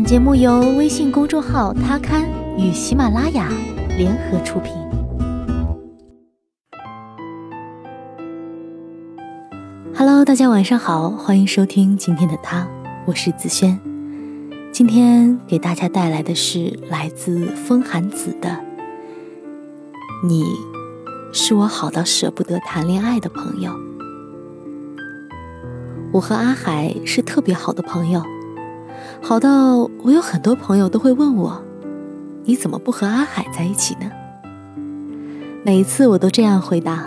[0.00, 3.52] 本节目由微信公众号“他刊”与喜马拉雅
[3.98, 4.72] 联合出品。
[9.94, 12.66] Hello，大家晚上好，欢迎收听今天的他，
[13.04, 13.78] 我是子轩。
[14.72, 18.48] 今天给大家带来的是来自风寒子的
[20.26, 20.46] 《你
[21.30, 23.70] 是我好到舍不得谈恋爱的朋友》。
[26.10, 28.22] 我和阿海是特别好的朋友。
[29.22, 31.62] 好到我有很多朋友都会问我，
[32.44, 34.10] 你怎么不和阿海在一起呢？
[35.62, 37.04] 每一次我都这样回答：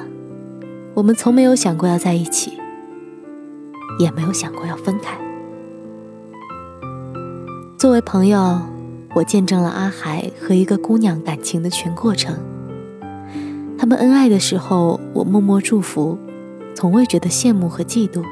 [0.94, 2.54] 我们从没有想过要在一起，
[4.00, 5.18] 也没有想过要分开。
[7.78, 8.62] 作为朋友，
[9.16, 12.38] 我见证了阿海和一个姑娘感情的全过程。
[13.78, 16.18] 他们恩爱的时候，我默默祝福，
[16.76, 18.24] 从未觉得羡慕和嫉妒。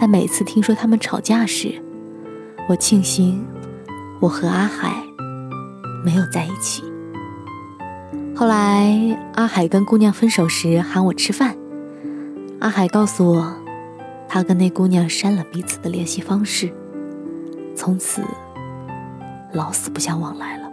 [0.00, 1.80] 但每次听说他们吵架时，
[2.68, 3.46] 我庆幸，
[4.20, 4.92] 我和阿海
[6.04, 6.82] 没有在一起。
[8.34, 11.56] 后来，阿海跟姑娘分手时喊我吃饭，
[12.58, 13.54] 阿海告诉我，
[14.28, 16.68] 他跟那姑娘删了彼此的联系方式，
[17.76, 18.20] 从此
[19.52, 20.64] 老死不相往来了。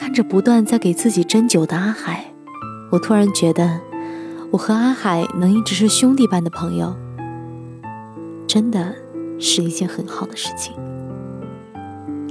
[0.00, 2.24] 看着不断在给自己斟酒的阿海，
[2.90, 3.78] 我突然觉得，
[4.50, 6.96] 我和阿海能一直是兄弟般的朋友，
[8.48, 8.96] 真的。
[9.42, 10.72] 是一件很好的事情，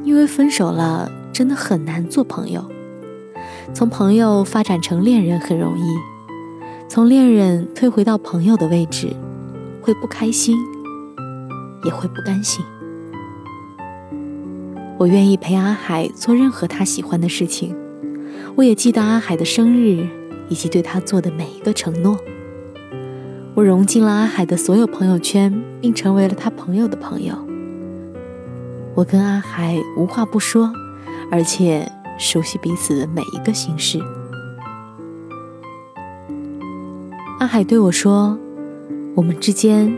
[0.06, 2.64] 因为分手了，真的很难做朋友。
[3.74, 5.84] 从朋友发展成恋人很容易，
[6.88, 9.14] 从恋人退回到朋友的位置，
[9.82, 10.58] 会不开心，
[11.84, 12.64] 也会不甘心。
[14.98, 17.76] 我愿意陪阿海做任何他喜欢的事情，
[18.56, 20.08] 我也记得阿海的生日
[20.48, 22.18] 以及对他做的每一个承诺。
[23.54, 27.36] 我融进了阿海的所有朋友圈，并成为了他朋友的朋友。
[28.96, 30.72] 我跟阿海无话不说，
[31.30, 34.00] 而且熟悉彼此的每一个心事。
[37.40, 38.40] 阿海对我说
[39.16, 39.98] ：“我们之间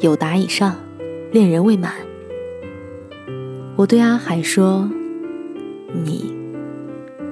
[0.00, 0.76] 有达以上，
[1.32, 1.94] 恋人未满。”
[3.76, 4.90] 我对阿海说
[6.04, 6.36] ：“你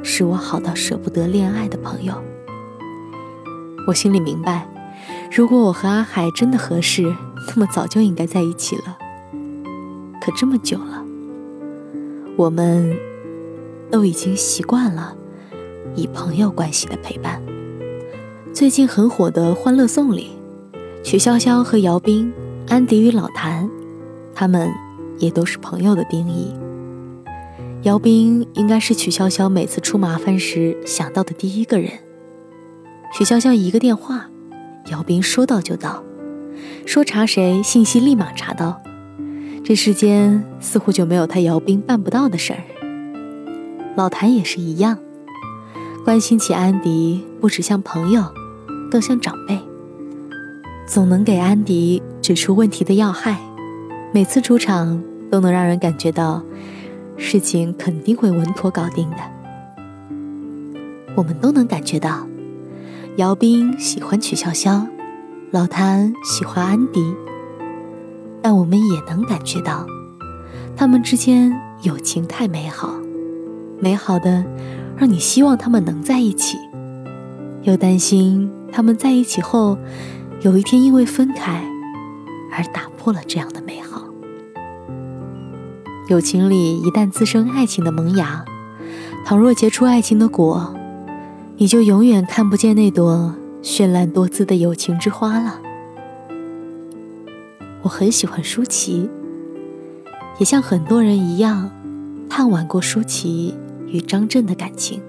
[0.03, 2.15] 是我好到舍不得恋爱的朋友。”
[3.87, 4.67] 我心里明白。
[5.31, 7.15] 如果我和阿海真的合适，
[7.49, 8.99] 那么早就应该在一起了。
[10.21, 11.05] 可这么久了，
[12.37, 12.97] 我们
[13.91, 15.15] 都已经习惯了
[15.95, 17.41] 以朋友关系的陪伴。
[18.53, 20.31] 最近很火的《欢乐颂》里，
[21.05, 22.33] 曲筱绡和姚斌、
[22.67, 23.71] 安迪与老谭，
[24.35, 24.73] 他们
[25.19, 26.53] 也都是朋友的定义。
[27.83, 31.93] 姚斌应该是曲筱绡每次出麻烦时想到的第一个人。
[33.13, 34.29] 曲筱绡一个电话。
[34.91, 36.03] 姚斌说到就到，
[36.87, 38.81] 说查谁信息立马查到，
[39.65, 42.61] 这世间似乎就没有他姚斌办不到的事儿。
[43.97, 44.99] 老谭也是一样，
[46.05, 48.25] 关心起安迪不只像朋友，
[48.91, 49.59] 更像长辈，
[50.87, 53.39] 总能给安迪指出问题的要害，
[54.13, 56.43] 每次出场都能让人感觉到
[57.17, 59.17] 事情肯定会稳妥搞定的。
[61.15, 62.27] 我们都能感觉到。
[63.19, 64.87] 姚斌喜欢曲筱绡，
[65.51, 67.03] 老谭喜欢安迪，
[68.41, 69.85] 但我们也能感觉到，
[70.77, 71.53] 他们之间
[71.83, 72.95] 友情太美好，
[73.81, 74.45] 美好的
[74.97, 76.59] 让你希望他们能在一起，
[77.63, 79.77] 又担心他们在一起后，
[80.43, 81.69] 有一天因为分开
[82.53, 84.05] 而打破了这样的美好。
[86.07, 88.45] 友情里一旦滋生爱情的萌芽，
[89.27, 90.73] 倘若结出爱情的果。
[91.61, 95.61] 你就永远看不见那朵绚烂多姿的友情之花了。
[97.83, 99.11] 我很喜欢舒淇，
[100.39, 101.69] 也像很多人一样，
[102.31, 103.57] 探望过舒淇
[103.89, 105.03] 与张震的感情。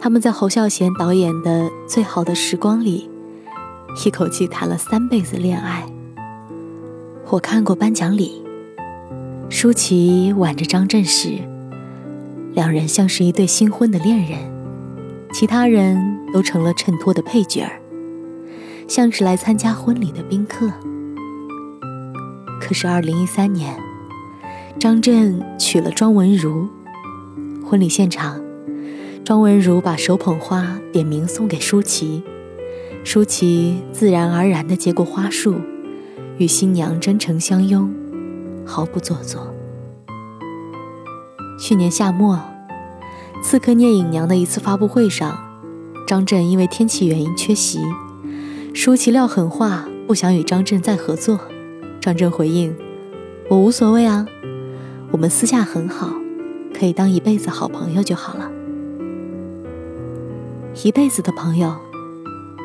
[0.00, 3.08] 他们在侯孝贤导演的《最好的时光》里，
[4.04, 5.86] 一口气谈了三辈子恋爱。
[7.28, 8.42] 我看过颁奖礼，
[9.48, 11.49] 舒淇挽着张震时。
[12.52, 14.38] 两人像是一对新婚的恋人，
[15.32, 17.80] 其他人都成了衬托的配角儿，
[18.88, 20.68] 像是来参加婚礼的宾客。
[22.60, 23.76] 可是，二零一三年，
[24.78, 26.68] 张震娶了庄文如，
[27.64, 28.40] 婚礼现场，
[29.24, 32.24] 庄文如把手捧花点名送给舒淇，
[33.04, 35.54] 舒淇自然而然地接过花束，
[36.38, 37.94] 与新娘真诚相拥，
[38.66, 39.54] 毫不做作。
[41.60, 42.36] 去年夏末，
[43.42, 45.38] 《刺客聂隐娘》的一次发布会上，
[46.06, 47.78] 张震因为天气原因缺席，
[48.72, 51.38] 舒淇撂狠话，不想与张震再合作，
[52.00, 52.74] 张震回应
[53.50, 54.24] ：“我无所谓啊，
[55.10, 56.08] 我们私下很好，
[56.72, 58.50] 可以当一辈子好朋友就好了。
[60.82, 61.76] 一辈子的朋友，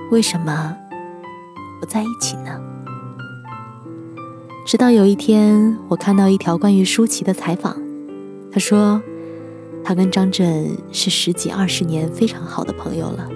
[0.10, 0.74] 为什么
[1.82, 2.62] 不在一起呢？”
[4.66, 7.76] 直到有一天，我看到一条关于舒淇的采访，
[8.56, 9.04] 他说。
[9.88, 13.30] 他跟张震是十几二十年非常好的朋友了，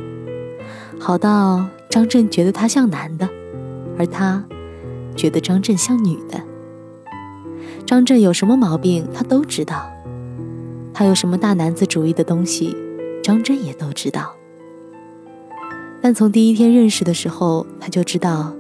[0.99, 3.29] 好到张震觉得他像男的，
[3.99, 4.43] 而他
[5.15, 6.41] 觉得张震像女的。
[7.85, 9.91] 张震有什么毛病，他都知道；
[10.91, 12.75] 他有什么大男子主义的东西，
[13.21, 14.35] 张震也都知道。
[16.01, 18.55] 但从第一天认识的时候，他就知道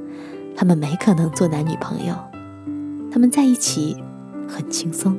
[0.55, 2.13] 他们没可能做男女朋友，
[3.11, 3.97] 他们在一起
[4.47, 5.17] 很轻松。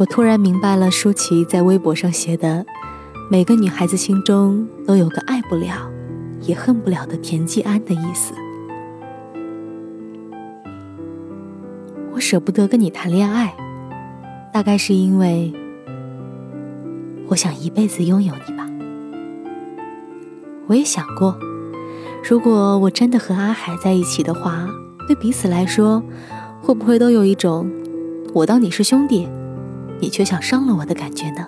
[0.00, 2.64] 我突然明白了舒淇在微博上写的
[3.30, 5.90] “每个女孩子心中都有个爱不了，
[6.40, 8.32] 也恨不了的田季安”的意思。
[12.12, 13.54] 我舍不得跟你谈恋爱，
[14.50, 15.52] 大概是因为
[17.28, 18.66] 我想一辈子拥有你吧。
[20.66, 21.38] 我也想过，
[22.26, 24.66] 如果我真的和阿海在一起的话，
[25.06, 26.02] 对彼此来说，
[26.62, 27.70] 会不会都有一种
[28.32, 29.28] 我当你是兄弟？
[30.00, 31.46] 你却想伤了我的感觉呢？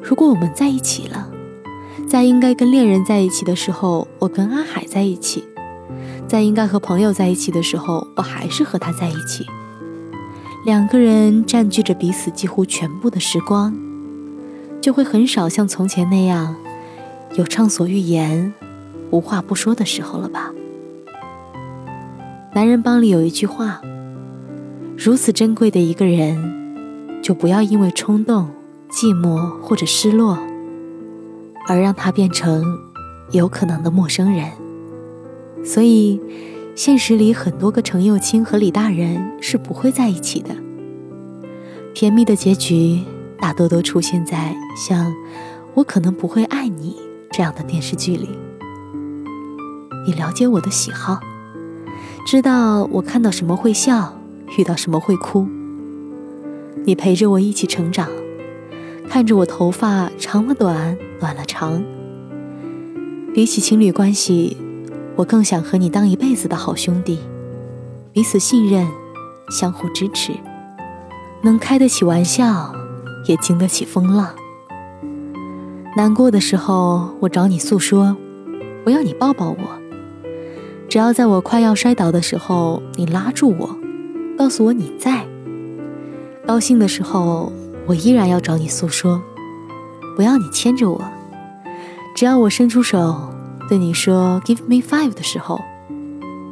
[0.00, 1.28] 如果我们在一起了，
[2.08, 5.42] 在应该跟恋人在一起的时候，我跟阿海在一起；
[6.28, 9.44] 在应该和朋友在一起的时候，我还是和他在一起。
[10.64, 13.74] 两个人占据着彼此几乎全部的时光，
[14.80, 16.54] 就会很少像从前那样
[17.34, 18.52] 有畅所欲言、
[19.10, 20.52] 无话不说的时候了吧？
[22.54, 23.80] 男人帮里有一句话。
[24.96, 28.48] 如此珍贵的一个人，就不要因为冲动、
[28.90, 30.38] 寂寞或者失落，
[31.66, 32.64] 而让他变成
[33.30, 34.50] 有可能的陌生人。
[35.64, 36.20] 所以，
[36.74, 40.50] 现实里很多个程又青和李大人是不会在一起的。
[41.94, 43.00] 甜蜜的结局
[43.40, 45.12] 大多都出现在像
[45.74, 46.96] “我可能不会爱你”
[47.32, 48.28] 这样的电视剧里。
[50.06, 51.18] 你了解我的喜好，
[52.26, 54.18] 知道我看到什么会笑。
[54.58, 55.46] 遇到什么会哭？
[56.84, 58.08] 你陪着我一起成长，
[59.08, 61.82] 看着我头发长了短，短了长。
[63.34, 64.56] 比起情侣关系，
[65.16, 67.20] 我更想和你当一辈子的好兄弟，
[68.12, 68.86] 彼此信任，
[69.50, 70.32] 相互支持，
[71.42, 72.74] 能开得起玩笑，
[73.26, 74.34] 也经得起风浪。
[75.96, 78.16] 难过的时候，我找你诉说，
[78.84, 79.56] 我要你抱抱我。
[80.88, 83.78] 只要在我快要摔倒的时候，你拉住我。
[84.36, 85.26] 告诉我你在。
[86.46, 87.52] 高兴的时候，
[87.86, 89.22] 我依然要找你诉说，
[90.16, 91.00] 不要你牵着我。
[92.14, 93.32] 只要我伸出手
[93.68, 95.60] 对你说 “Give me five” 的时候，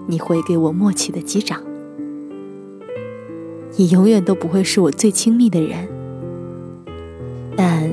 [0.06, 1.62] 你会给我默契的击掌。
[3.76, 5.88] 你永远都不会是我最亲密的人，
[7.56, 7.90] 但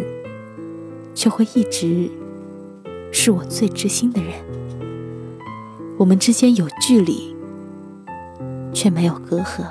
[1.16, 2.10] 却会一直
[3.12, 4.34] 是我最知心的人。
[5.98, 7.36] 我们之间有距离。
[8.74, 9.64] 却没有隔阂。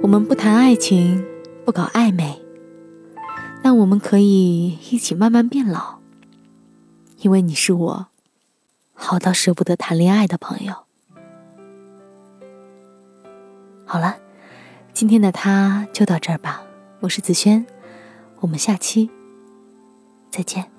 [0.00, 1.26] 我们不谈爱情，
[1.64, 2.40] 不搞暧昧，
[3.62, 5.98] 但我们可以一起慢慢变老，
[7.18, 8.06] 因为你是我
[8.94, 10.74] 好到舍不得谈恋爱的朋友。
[13.84, 14.18] 好了，
[14.92, 16.62] 今天的他就到这儿吧。
[17.00, 17.66] 我是子轩，
[18.40, 19.10] 我们下期
[20.30, 20.70] 再见。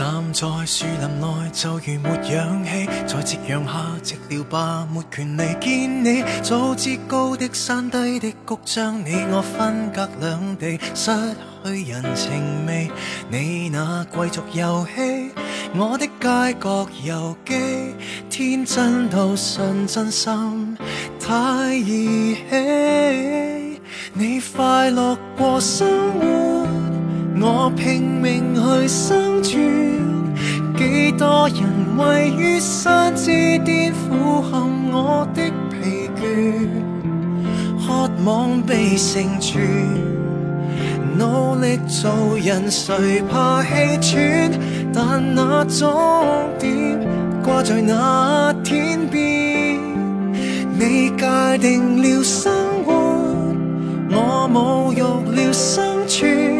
[0.00, 6.24] 站在树林内就如没氧气，在夕阳下寂寥吧，没权利见你。
[6.42, 11.10] 早知高的山低的谷将你我分隔两地，失
[11.66, 12.90] 去人情味。
[13.28, 15.32] 你那贵族游戏，
[15.74, 17.54] 我的街角游记，
[18.30, 20.78] 天真到信真心
[21.20, 21.74] 太儿
[22.48, 23.78] 戏。
[24.14, 25.86] 你快乐过生
[26.18, 26.66] 活，
[27.38, 29.89] 我拼命去生存。
[31.12, 31.58] 多人
[31.96, 36.68] 位于山之巅，俯瞰我的疲倦，
[37.86, 39.60] 渴望被成全。
[41.18, 43.68] 努力做人，谁怕气
[44.00, 44.50] 喘？
[44.92, 45.92] 但那终
[46.58, 46.98] 点
[47.42, 49.78] 挂在那天边。
[50.78, 52.52] 你界定了生
[52.84, 52.92] 活，
[54.10, 56.59] 我侮辱了生存。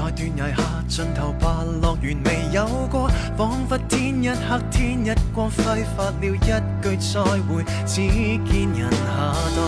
[0.00, 9.58] 在断崖下尽头吧，乐园未有过，仿佛天一黑天一光，挥发了一句再会，只见人下堕，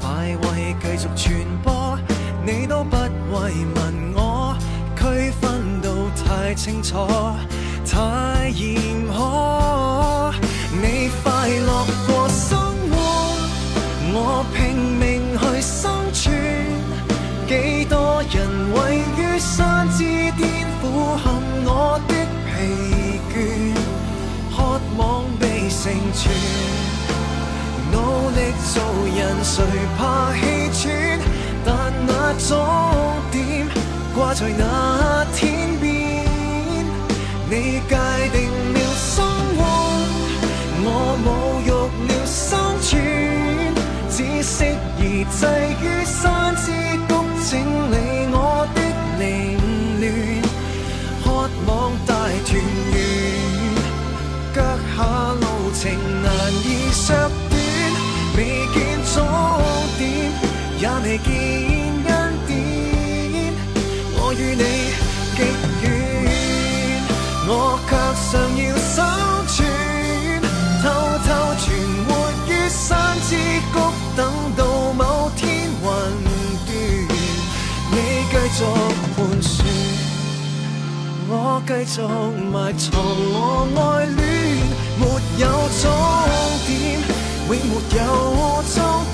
[0.00, 1.98] 快慰继续传播，
[2.46, 4.56] 你都不慰问我，
[4.96, 7.06] 区分到太清楚，
[7.86, 8.80] 太严
[9.12, 10.32] 苛，
[10.72, 12.58] 你快乐过生
[12.90, 12.94] 活。
[14.16, 16.03] 我拼命去生
[17.46, 18.34] 几多人
[18.72, 20.82] 位于山之巅，俯
[21.22, 21.24] 瞰
[21.66, 22.14] 我的
[22.46, 22.52] 疲
[23.30, 23.34] 倦，
[24.50, 25.02] 渴望
[25.38, 26.32] 被成全。
[27.92, 27.96] 努
[28.30, 28.38] 力
[28.72, 28.74] 做
[29.14, 29.62] 人，谁
[29.98, 30.40] 怕气
[30.72, 30.84] 喘？
[31.66, 31.68] 但
[32.06, 32.10] 那
[32.48, 32.50] 终
[33.30, 33.68] 點
[34.16, 35.84] 掛在那天邊，
[37.50, 37.52] 你
[37.88, 37.92] 界
[38.32, 38.36] 定
[38.72, 39.12] 了生
[39.56, 39.60] 活。
[40.86, 40.88] 我
[41.24, 41.26] 侮
[41.68, 41.70] 辱
[42.08, 42.42] 了生
[42.80, 42.92] 存，
[44.10, 44.64] 只适
[44.98, 45.40] 宜滯
[45.82, 46.33] 於山
[82.50, 84.16] 埋藏我爱恋，
[84.98, 85.04] 没
[85.38, 85.44] 有
[85.82, 85.84] 终
[86.66, 86.72] 点，
[87.46, 88.00] 永没有
[88.74, 88.76] 终